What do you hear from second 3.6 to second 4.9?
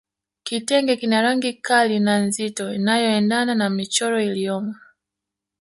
michoro iliyomo